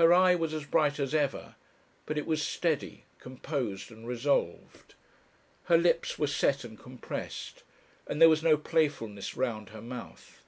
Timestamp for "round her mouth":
9.36-10.42